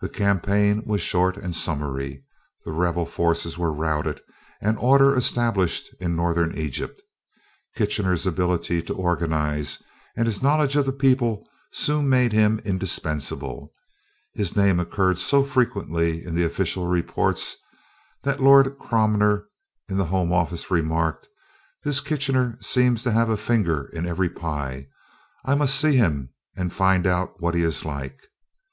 [0.00, 2.24] The campaign was short and summary.
[2.64, 4.20] The rebel forces were routed
[4.60, 7.00] and order established in northern Egypt.
[7.76, 9.80] Kitchener's ability to organize,
[10.16, 13.72] and his knowledge of the people soon made him indispensable.
[14.34, 17.54] His name occurred so frequently in the official reports,
[18.24, 19.46] that Lord Cromer,
[19.88, 21.28] in the home office, remarked:
[21.84, 24.88] "This Kitchener seems to have a finger in every pie.
[25.44, 28.26] I must see him and find out what he is like."